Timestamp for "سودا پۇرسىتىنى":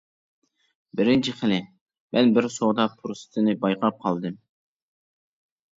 2.57-3.57